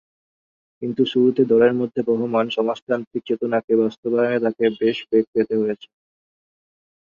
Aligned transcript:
কিন্তু 0.81 1.01
শুরুতে 1.11 1.41
দলের 1.51 1.73
মধ্যে 1.79 2.01
বহমান 2.09 2.45
সমাজতান্ত্রিক 2.51 3.23
চেতনাকে 3.29 3.73
বাস্তবায়নে 3.81 4.37
তাকে 4.45 4.65
বেশ 4.79 4.97
বেগ 5.09 5.25
পেতে 5.33 5.55
হয়েছে। 5.61 5.87